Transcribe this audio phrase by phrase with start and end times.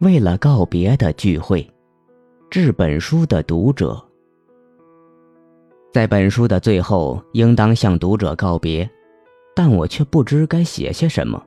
[0.00, 1.68] 为了告别的聚会，
[2.48, 4.00] 致本书的读者。
[5.92, 8.88] 在本书的最后，应当向读者告别，
[9.56, 11.44] 但我却不知该写些什么。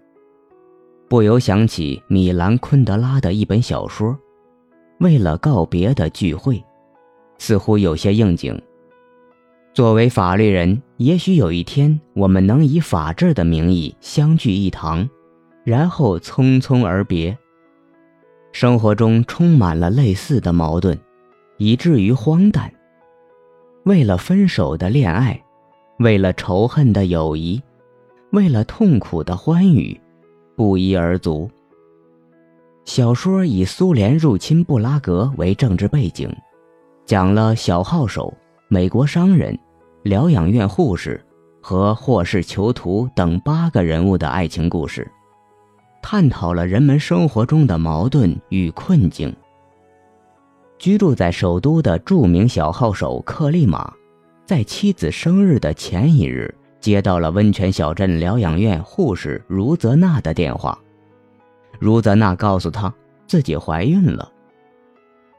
[1.07, 4.09] 不由想起米兰昆德拉的一本小说
[4.99, 6.57] 《为了告别的聚会》，
[7.37, 8.61] 似乎有些应景。
[9.73, 15.09] 作为法律人，也许有一天我们能以法治的名义相聚一堂，
[15.63, 17.37] 然后匆匆而别。
[18.51, 20.97] 生活中充满了类似的矛盾，
[21.57, 22.71] 以至于荒诞。
[23.85, 25.41] 为了分手的恋爱，
[25.99, 27.61] 为了仇恨的友谊，
[28.31, 29.99] 为了痛苦的欢愉，
[30.55, 31.49] 不一而足。
[32.85, 36.29] 小说以苏联入侵布拉格为政治背景，
[37.05, 38.33] 讲了小号手。
[38.73, 39.59] 美国商人、
[40.03, 41.21] 疗养院护士
[41.61, 45.11] 和霍氏囚徒等八个人物的爱情故事，
[46.01, 49.33] 探讨了人们生活中的矛盾与困境。
[50.77, 53.93] 居住在首都的著名小号手克利马，
[54.45, 60.77] 在妻子生日的前一日，接到了温泉小镇疗养院护士茹泽娜的电话。
[61.79, 62.93] 茹泽娜告诉他
[63.27, 64.31] 自己怀孕了。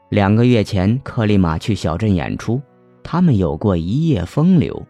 [0.09, 2.61] 两个月前，克利马去小镇演出。
[3.03, 4.81] 他们有过一夜风流。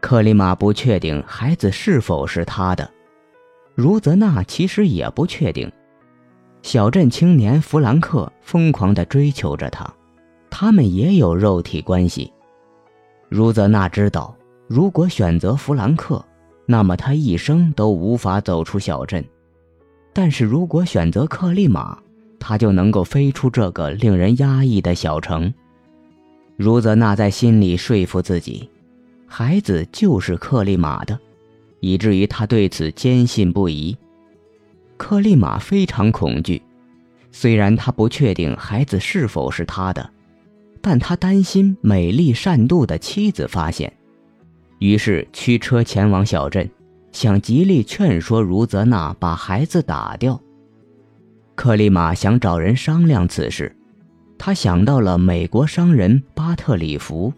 [0.00, 2.88] 克利马不确定孩子是否是他的，
[3.80, 5.72] 茹泽娜其实也不确定。
[6.60, 9.90] 小镇青年弗兰克疯狂地追求着她，
[10.50, 12.30] 他们也有肉体关系。
[13.30, 14.36] 茹泽娜知道，
[14.68, 16.22] 如果选择弗兰克，
[16.66, 19.24] 那么他一生都无法走出小镇；
[20.12, 21.98] 但是如果选择克利马，
[22.38, 25.50] 他就能够飞出这个令人压抑的小城。
[26.58, 28.68] 茹泽娜在心里说服自己，
[29.26, 31.18] 孩子就是克利马的，
[31.80, 33.96] 以至于他对此坚信不疑。
[34.96, 36.62] 克利马非常恐惧，
[37.32, 40.10] 虽然他不确定孩子是否是他的，
[40.80, 43.92] 但他担心美丽善妒的妻子发现，
[44.78, 46.70] 于是驱车前往小镇，
[47.12, 50.40] 想极力劝说茹泽娜把孩子打掉。
[51.54, 53.74] 克利马想找人商量此事。
[54.38, 57.30] 他想到了美国商人巴特里弗。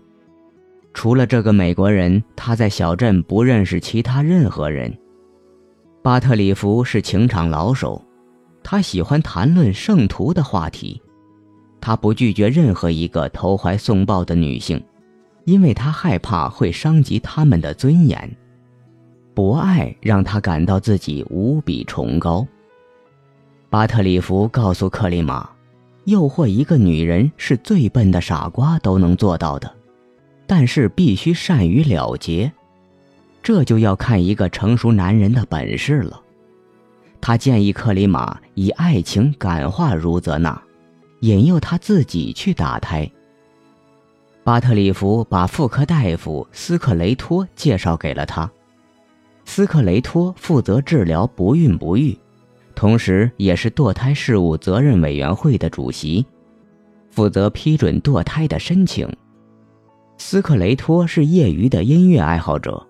[0.94, 4.96] 除了这个美国人，他在小镇不认识其他任何人。
[6.02, 8.04] 巴特里弗是情场老手，
[8.62, 11.00] 他喜欢谈论圣徒的话题。
[11.80, 14.82] 他不拒绝任何一个投怀送抱的女性，
[15.44, 18.36] 因为他害怕会伤及他们的尊严。
[19.34, 22.46] 博爱让他感到自己无比崇高。
[23.70, 25.48] 巴特里弗告诉克里马。
[26.04, 29.72] 诱惑一个女人是最笨的傻瓜都能做到的，
[30.46, 32.52] 但是必须善于了结，
[33.42, 36.20] 这就要看一个成熟男人的本事了。
[37.20, 40.60] 他建议克里马以爱情感化茹泽娜，
[41.20, 43.10] 引诱他自己去打胎。
[44.44, 48.50] 巴特里弗把妇科大夫斯克雷托介绍给了他，
[49.44, 52.18] 斯克雷托负责治疗不孕不育。
[52.74, 56.26] 同时，也是堕胎事务责任委员会的主席，
[57.10, 59.08] 负责批准堕胎的申请。
[60.18, 62.84] 斯克雷托是业余的音乐爱好者，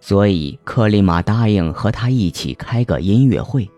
[0.00, 3.68] 所以克里马答应和他一起开个音乐会。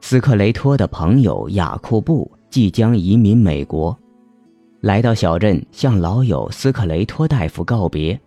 [0.00, 3.96] 斯克雷托的朋友雅库布即将移民美国，
[4.80, 8.18] 来到小镇向老友斯克雷托大夫告别，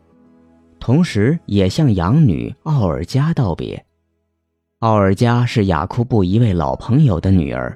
[0.80, 3.84] 同时也向养女奥尔加道别。
[4.80, 7.76] 奥尔加是雅库布一位老朋友的女儿，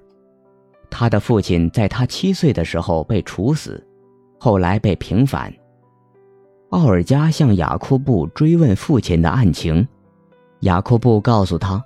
[0.90, 3.82] 她的父亲在她七岁的时候被处死，
[4.40, 5.54] 后来被平反。
[6.70, 9.88] 奥尔加向雅库布追问父亲的案情，
[10.62, 11.82] 雅库布告诉他，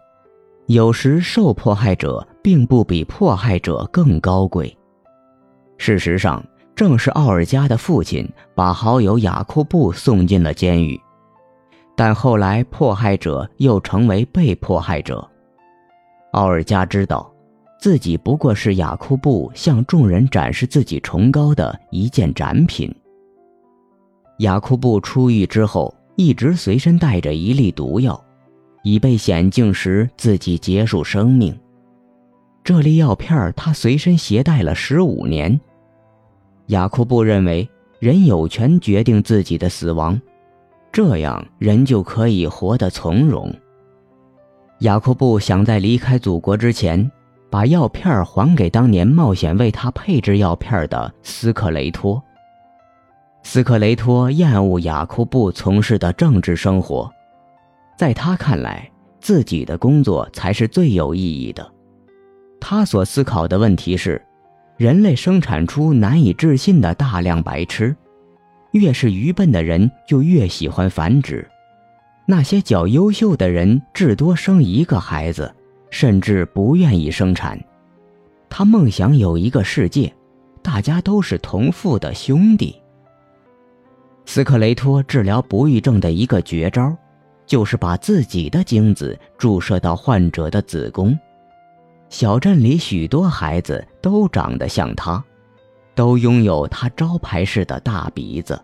[0.67, 4.75] 有时受迫害者并不比迫害者更高贵。
[5.77, 6.43] 事实上，
[6.75, 10.99] 正是奥尔加的父亲把好友雅库布送进了监狱。
[11.95, 15.27] 但后来，迫害者又成为被迫害者。
[16.31, 17.29] 奥尔加知道，
[17.79, 22.93] 自己不过是雅库布向众人展示自己崇高的一件展品。
[24.39, 28.21] 雅库布出狱之后，一直随身带着一粒毒药，
[28.83, 31.57] 以备险境时自己结束生命。
[32.65, 35.59] 这粒药片他随身携带了十五年。
[36.67, 37.67] 雅库布认为，
[37.99, 40.19] 人有权决定自己的死亡。
[40.91, 43.53] 这样，人就可以活得从容。
[44.79, 47.09] 雅库布想在离开祖国之前，
[47.49, 52.21] 把药片还给当年冒险为他配制药片的斯克雷托。
[53.43, 57.11] 斯克雷托厌恶雅库布从事的政治生活，
[57.97, 61.63] 在他看来，自己的工作才是最有意义的。
[62.59, 64.21] 他他所思考的问题是：
[64.77, 67.95] 人类生产出难以置信的大量白痴，
[68.71, 71.45] 越是愚笨的人就越喜欢繁殖。
[72.25, 75.53] 那些较优秀的人至多生一个孩子，
[75.89, 77.59] 甚至不愿意生产。
[78.49, 80.13] 他梦想有一个世界，
[80.61, 82.75] 大家都是同父的兄弟。
[84.25, 86.95] 斯克雷托治疗不育症的一个绝招，
[87.45, 91.17] 就是把自己的精子注射到患者的子宫。
[92.09, 95.23] 小镇里许多孩子都长得像他，
[95.95, 98.59] 都拥有他招牌式的大鼻子。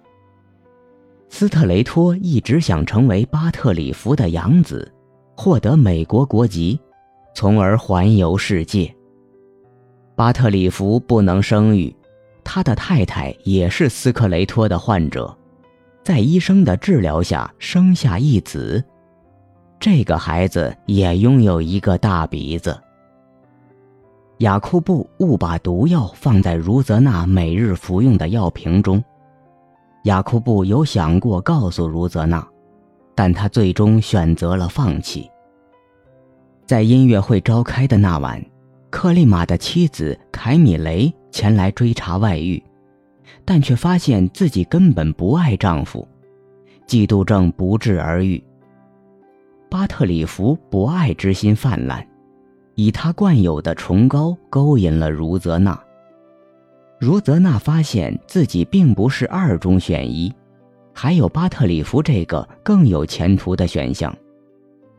[1.30, 4.92] 斯特雷托一直想成为巴特里夫的养子，
[5.36, 6.80] 获得美国国籍，
[7.36, 8.92] 从而环游世界。
[10.16, 11.94] 巴特里弗不能生育，
[12.46, 15.38] 他的太太也是斯克雷托的患者。
[16.02, 18.82] 在医生的治疗下，生下一子，
[19.80, 22.80] 这个孩子也拥有一个大鼻子。
[24.38, 29.04] 雅库布误把毒药放在茹泽娜每日服用的药瓶中，
[30.04, 32.48] 雅库布有想过告诉茹泽娜，
[33.14, 35.30] 但他最终选择了放弃。
[36.66, 38.44] 在音乐会召开的那晚，
[38.90, 42.62] 克利马的妻子凯米雷前来追查外遇。
[43.44, 46.08] 但却发现自己根本不爱丈夫，
[46.88, 48.44] 嫉妒症不治而愈。
[49.70, 52.04] 巴特里弗博爱之心泛滥，
[52.74, 55.80] 以他惯有的崇高勾引了茹泽娜。
[57.00, 60.34] 茹泽娜发现自己并不是二中选一，
[60.94, 64.16] 还有巴特里弗这个更有前途的选项，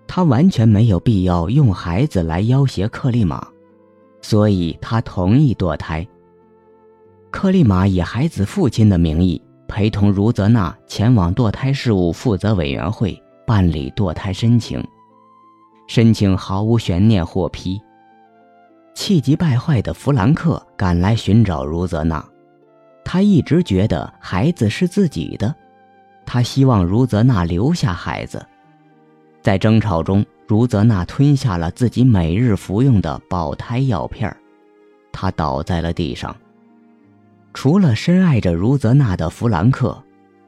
[0.06, 3.46] 他完全没有必要用孩子来要挟克利马，
[4.22, 6.06] 所以他同意堕胎。
[7.30, 14.82] 克利玛以孩子父亲的名义陪同茹泽娜前往堕胎事务负责委员会办理堕胎申请，
[15.86, 17.78] 申请毫无悬念获批。
[18.94, 22.24] 气急败坏的弗兰克赶来寻找茹泽娜，
[23.04, 25.54] 他一直觉得孩子是自己的，
[26.24, 28.44] 他希望茹泽娜留下孩子。
[29.46, 34.36] 在争吵中，茹泽娜吞下了自己每日服用的保胎药片儿
[35.12, 36.36] 她倒在了地上。
[37.54, 39.96] 除了深爱着茹泽娜的弗兰克，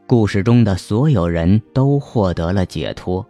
[0.04, 3.24] 故事中的所有人都获得了解脱，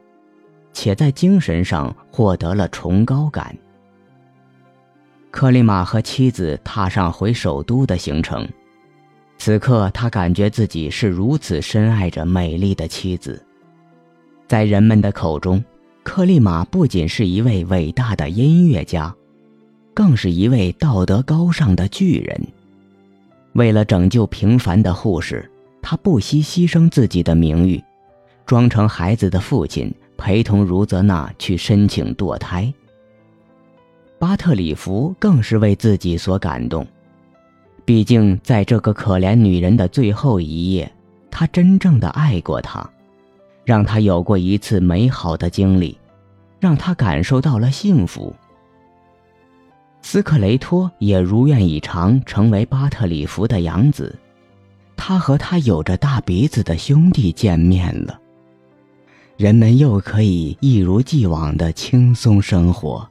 [0.73, 3.55] 且在精神上获得了崇高感。
[5.31, 8.49] 克里马和妻子踏上回首都的行程，
[9.37, 13.45] 此刻他感觉自己是如此深爱着美丽的妻子。
[14.49, 15.63] 在人们的口中，
[16.03, 19.15] 克利马不仅是一位伟大的音乐家，
[19.93, 22.41] 更是一位道德高尚的巨人。
[23.53, 25.51] 为了拯救平凡的护士，
[25.83, 27.83] 他不惜牺牲自己的名誉，
[28.47, 32.73] 装成孩子的父亲，陪同茹泽娜去申请堕胎。
[34.19, 36.87] 巴特里夫更是为自己所感动，
[37.85, 40.91] 毕竟在这个可怜女人的最后一夜，
[41.31, 42.89] 他真正的爱过她，
[43.69, 45.95] 让他有过一次美好的经历，
[46.59, 48.35] 让他感受到了幸福。
[50.01, 54.19] 斯克雷托也如愿以偿成为巴特里夫的养子，
[54.97, 58.19] 他和他有着大鼻子的兄弟见面了，
[59.37, 63.07] 人们又可以一如既往的轻松生活。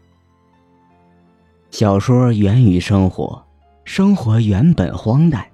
[1.69, 3.40] 小说源于生活，
[3.85, 5.45] 生活原本荒诞，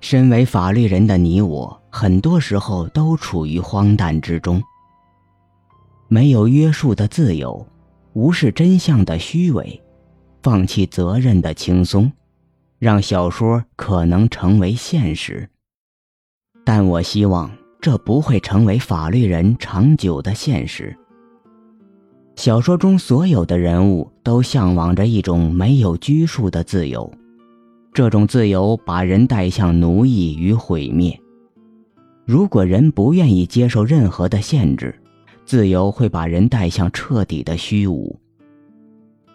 [0.00, 4.62] 身为法律人的你我，很多时候都处于荒诞之中。
[6.08, 7.66] 没有约束的自由，
[8.14, 9.80] 无视真相的虚伪。
[10.42, 12.10] 放弃责任的轻松，
[12.78, 15.48] 让小说可能成为现实。
[16.64, 20.96] 但我希望这不会成为法律人长久的现实。
[22.36, 27.12] 小说中所有的人物都向往着一种没有拘束的自由，
[27.92, 31.18] 这种自由把人带向奴役与毁灭。
[32.24, 34.94] 如果人不愿意接受任何的限制，
[35.44, 38.16] 自由会把人带向彻底的虚无。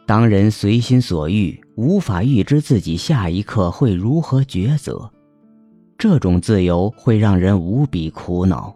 [0.05, 5.11] 当人随心所欲，无法预知自己下一刻会如何抉择，
[5.97, 8.73] 这种自由会让人无比苦恼。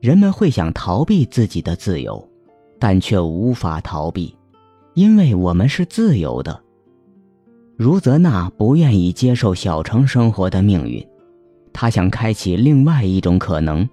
[0.00, 2.26] 人们会想逃避自己的自由，
[2.78, 4.34] 但却无法逃避，
[4.94, 6.60] 因为我们是自由的。
[7.80, 11.02] 茹泽娜不愿意接受小城生活的命运，
[11.72, 13.88] 她想开启另外一种可能。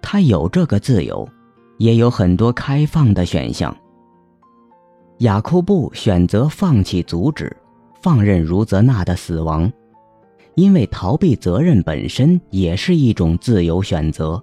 [0.00, 1.28] 她有这个自由，
[1.76, 3.76] 也有很多开放的选项。
[5.18, 7.54] 雅库布选择放弃阻止，
[8.00, 9.70] 放任茹泽娜的死亡，
[10.54, 14.42] 因为逃避责任本身也是一种自由选择。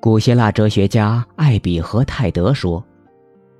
[0.00, 2.84] 古希腊哲学家艾比和泰德说：“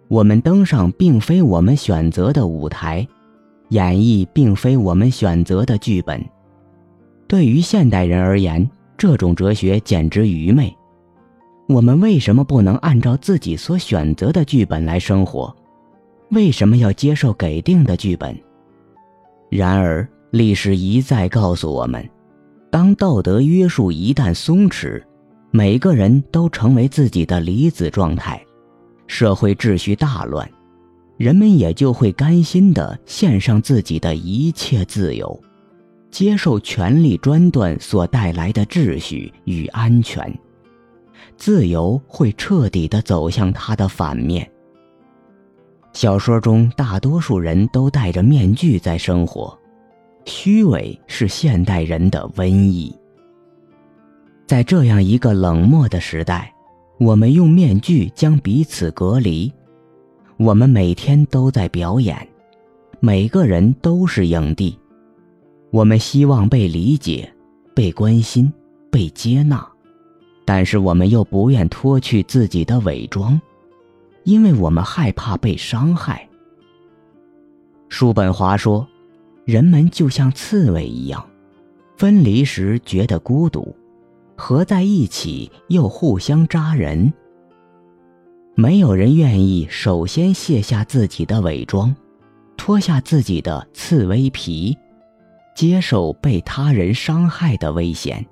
[0.09, 3.09] 我们登上并非我们选择的舞台，
[3.69, 6.25] 演绎并非我们选择的剧本。
[7.27, 10.75] 对于现代人而言，这种哲学简直愚昧。
[11.69, 15.55] 我们为什么不能按照自己所选择的剧本来生活？
[16.31, 18.35] 为什么要接受给定的剧本？
[19.51, 22.09] 然而，历史一再告诉我们，
[22.71, 25.03] 当道德约束一旦松弛，
[25.51, 28.43] 每个人都成为自己的离子状态，
[29.07, 30.51] 社会秩序大乱，
[31.19, 35.39] 人们也就会甘心地献上自己的一切自由。
[36.11, 40.33] 接受权力专断所带来的秩序与安全，
[41.37, 44.51] 自由会彻底的走向它的反面。
[45.93, 49.57] 小说中大多数人都戴着面具在生活，
[50.25, 52.97] 虚伪是现代人的瘟疫。
[54.47, 56.51] 在这样一个冷漠的时代，
[56.99, 59.53] 我们用面具将彼此隔离。
[60.39, 62.17] 我们每天都在表演，
[63.01, 64.79] 每个人都是影帝。
[65.73, 67.29] 我们希望被理解、
[67.75, 68.53] 被关心、
[68.89, 69.69] 被接纳，
[70.45, 73.41] 但是我们又不愿脱去自己的伪装，
[74.23, 76.29] 因为我们害怕被伤害。
[77.89, 78.87] 叔本华说
[79.45, 81.29] ：“人们就像刺猬一样，
[81.97, 83.75] 分离时觉得孤独，
[84.37, 87.13] 合在一起又互相扎人。
[88.61, 91.95] 没有人愿意首先卸下自己的伪装，
[92.57, 94.77] 脱下自己的刺猬皮。”
[95.55, 98.27] 接受被他人伤害的危险。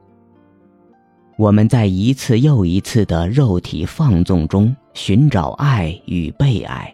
[1.38, 6.92] 我们在一次又一次的肉体放纵中寻找爱与被爱，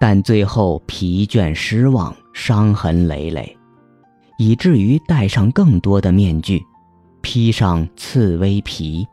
[0.00, 3.56] 但最后疲倦、失望、伤痕累累，
[4.38, 6.60] 以至于戴上更多的面具，
[7.22, 9.06] 披上刺猬皮。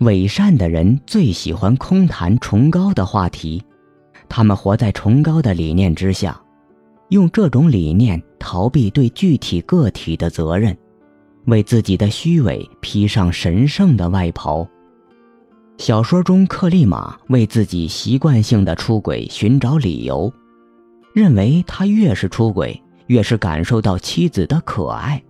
[0.00, 3.60] 伪善的人最喜欢空谈崇高的话题，
[4.28, 6.40] 他们活在崇高的理念之下。
[7.08, 10.76] 用这种理念逃避对具体个体的责任，
[11.46, 14.68] 为自己的虚伪披上神圣的外袍。
[15.78, 20.32] 小说中，克利马为自己习惯性的出轨寻找理由，
[21.14, 25.20] 认为他越是出轨，越是感受到妻子的可爱。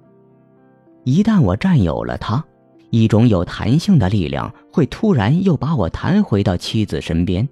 [1.04, 2.44] 一旦我占有了他，
[2.90, 7.48] 一种有弹性的力量会突然又把我弹回到妻子身边。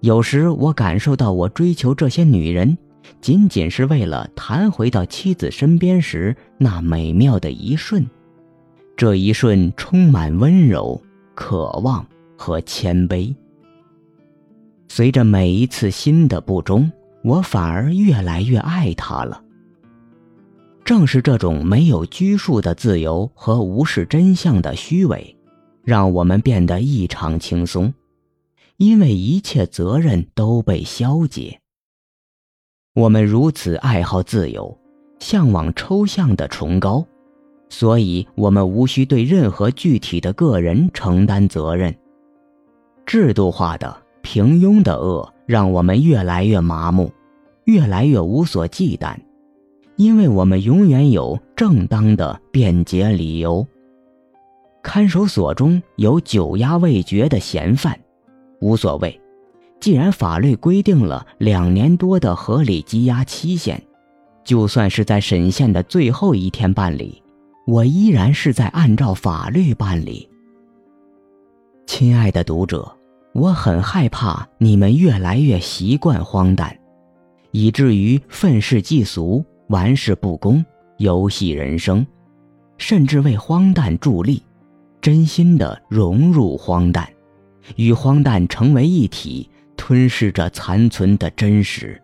[0.00, 2.76] 有时我感受到我追求这些女人。
[3.22, 8.06] 仅仅是为了弹回到妻子身边时那美妙的一瞬，
[8.98, 11.00] 这一瞬充满温柔、
[11.34, 12.06] 渴望
[12.36, 13.34] 和谦卑。
[14.88, 16.92] 随着每一次新的不忠，
[17.24, 19.42] 我反而越来越爱他了。
[20.88, 25.36] 正是这种没有拘束的自由和无视真相的虚伪，
[25.84, 27.92] 让我们变得异常轻松，
[28.78, 31.60] 因为一切责任都被消解。
[32.94, 34.78] 我们如此爱好自由，
[35.18, 37.04] 向往抽象的崇高，
[37.68, 41.94] 所以我们无需对任何具体的个人承担责任。
[43.04, 47.12] 制度化的、平庸的恶让我们越来越麻木，
[47.64, 49.14] 越来越无所忌惮，
[49.98, 53.66] 因为我们永远有正当的辩解理由。
[54.80, 57.98] 看守所中有久压未决的嫌犯，
[58.60, 59.20] 无所谓。
[59.80, 63.82] 既然法律规定了两年多的合理羁押期限，
[64.44, 67.20] 就算是在审限的最后一天办理，
[67.66, 70.28] 我依然是在按照法律办理。
[71.86, 72.88] 亲爱的读者，
[73.32, 76.78] 我很害怕你们越来越习惯荒诞，
[77.50, 80.64] 以至于愤世嫉俗、玩世不恭、
[80.96, 82.06] 游戏人生，
[82.76, 84.42] 甚至为荒诞助力，
[85.00, 87.08] 真心的融入荒诞，
[87.76, 89.48] 与荒诞成为一体。
[89.80, 92.02] 吞噬着残存的真实。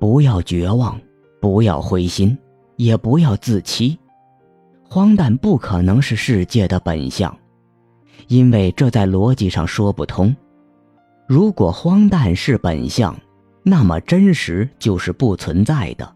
[0.00, 1.00] 不要绝望，
[1.40, 2.36] 不要灰心，
[2.76, 3.96] 也不要自欺。
[4.82, 7.34] 荒诞不可能是世界的本相，
[8.26, 10.34] 因为这在逻辑上说不通。
[11.28, 13.16] 如果荒诞是本相，
[13.64, 16.14] 那么真实就是不存在的。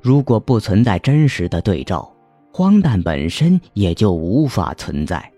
[0.00, 2.08] 如果不存在真实的对照，
[2.52, 5.32] 荒诞本身也就无法存在。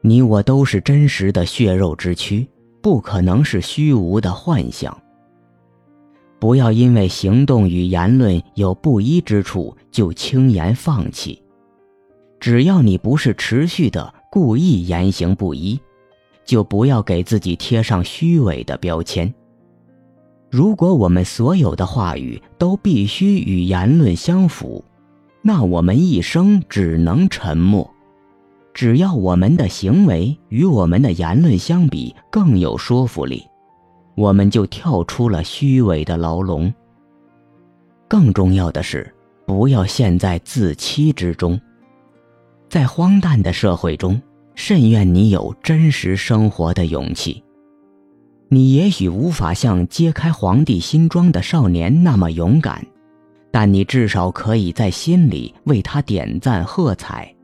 [0.00, 2.48] 你我都是真实的血肉之躯。
[2.84, 4.94] 不可能是虚无的幻想。
[6.38, 11.42] 不要因为行动与言论有不一之处就轻言放弃。
[12.38, 15.80] 只要你不是持续的故意言行不一，
[16.44, 19.32] 就不要给自己贴上虚伪的标签。
[20.54, 24.84] 如果我们所有的话语都必须与言论相符，
[25.42, 27.92] 那我们一生只能沉默。
[28.72, 33.42] 只要我们的行为与我们的言论相比更有说服力，
[34.14, 36.72] 我们就跳出了虚伪的牢笼。
[38.06, 39.12] 更重要的是，
[39.44, 41.60] 不要陷在自欺之中。
[42.68, 44.22] 在荒诞的社会中，
[44.54, 47.43] 甚愿你有真实生活的勇气。
[48.48, 52.86] 你也许无法像揭开皇帝新装的少年那么勇敢，
[53.50, 57.34] 但你至少可以在心里为他点赞喝彩。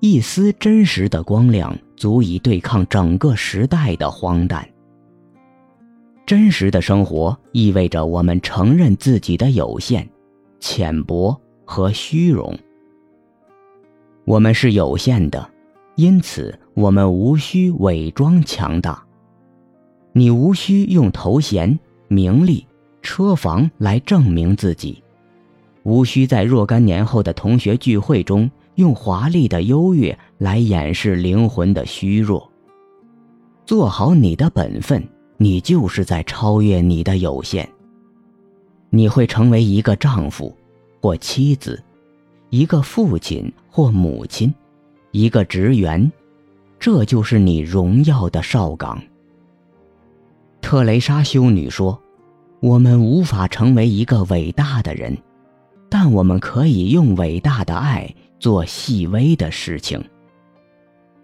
[0.00, 4.68] 一丝真实的光亮，足以对抗整个时代的荒诞。
[6.24, 10.08] 真实的生活意味着我们承认自己的有限、
[10.60, 12.56] 浅薄和虚荣。
[14.24, 15.48] 我们是有限的，
[15.96, 19.02] 因此我们无需伪装强大。
[20.18, 22.66] 你无需用头衔、名利、
[23.02, 25.00] 车房来证明自己，
[25.84, 28.50] 无需在若干年后的同学聚会中。
[28.74, 32.48] 用华丽的优越来掩饰灵魂的虚弱。
[33.66, 35.04] 做好你的本分，
[35.36, 37.68] 你就是在超越你的有限。
[38.90, 40.56] 你会成为一个丈夫，
[41.00, 41.82] 或妻子，
[42.50, 44.54] 一个父亲或母亲，
[45.10, 46.10] 一个职员，
[46.78, 49.02] 这就是你荣耀的少岗。
[50.68, 51.98] 特蕾莎修女说
[52.60, 55.16] ：“我们无法成为一个伟大的人，
[55.88, 59.98] 但我们可以用伟大的爱。”做细微的事情。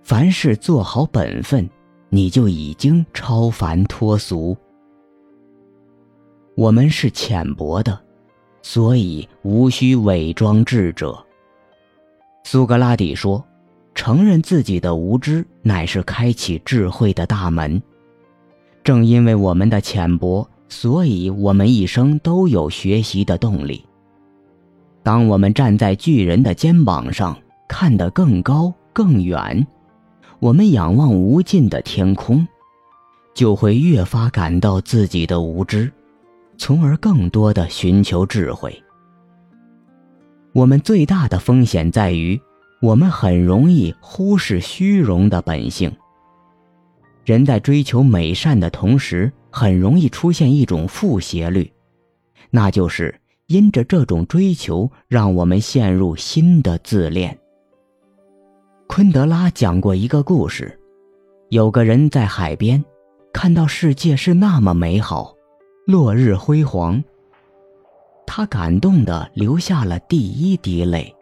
[0.02, 1.68] 凡事做好本分，
[2.08, 4.56] 你就已经超凡脱俗。
[6.56, 8.00] 我们是浅薄的，
[8.62, 11.22] 所以无需伪装智者。
[12.44, 13.44] 苏格拉底说
[13.94, 17.80] ：“承认自己的无知，乃是开启智慧的大门。”
[18.84, 23.82] 正因为我们的浅薄，所以我们一生都有学习的动力。
[25.02, 27.34] 当我们站在巨人的肩膀上，
[27.66, 29.66] 看得更高更远，
[30.38, 32.46] 我们仰望无尽的天空，
[33.34, 35.90] 就会越发感到自己的无知，
[36.58, 38.78] 从而更多的寻求智慧。
[40.52, 42.38] 我们最大的风险在于，
[42.82, 45.90] 我们很容易忽视虚荣的本性。
[47.24, 51.72] 人在追求美善的同时，很容易出现一种负斜率，
[52.50, 53.20] 那就是。
[53.48, 57.38] 因着这种追求，让我们陷入新的自恋。
[58.86, 60.80] 昆德拉讲过一个故事：
[61.50, 62.82] 有个人在海边，
[63.34, 65.34] 看到世界是那么美好，
[65.86, 67.04] 落日辉煌。
[68.26, 71.14] 他感动的流下了第一滴泪。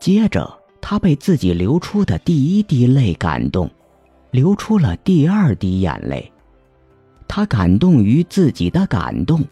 [0.00, 0.50] 接着，
[0.80, 3.70] 他被自己流出的第一滴泪感动，
[4.32, 6.32] 流出了第二滴眼泪。
[7.28, 9.42] 他感动于自己的感动。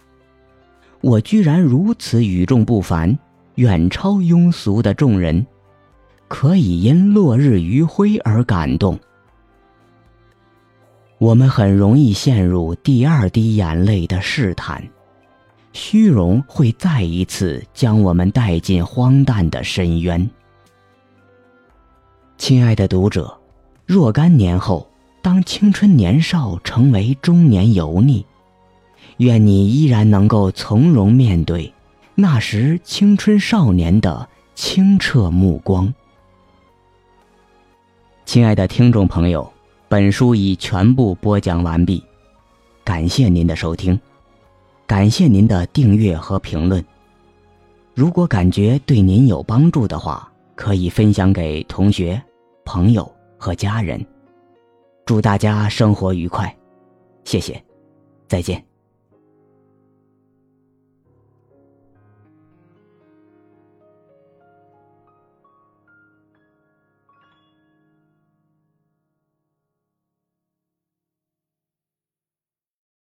[1.01, 3.17] 我居然如此与众不凡，
[3.55, 5.47] 远超庸俗的众人，
[6.29, 8.99] 可以因落日余晖而感动。
[11.17, 14.83] 我们很容易陷入第二滴眼泪的试探，
[15.73, 20.31] 虚荣会再一次将我们带进荒诞的深渊。
[22.37, 23.40] 亲爱的读者，
[23.91, 24.87] 若干年后，
[25.21, 28.25] 当青春年少成为中年油腻。
[29.17, 31.75] 愿你依然能够从容面对
[32.15, 35.93] 那时青春少年的清澈目光。
[38.25, 39.53] 亲爱的听众朋友，
[39.89, 42.01] 本书已全部播讲完毕，
[42.85, 43.99] 感谢您的收听，
[44.87, 46.85] 感谢您的订阅和评论。
[47.97, 52.23] 如果感觉对您有帮助的话，可以分享给同学、
[52.65, 54.07] 朋友和家人。
[55.07, 56.55] 祝大家生活愉快，
[57.25, 57.61] 谢谢，
[58.29, 58.70] 再见。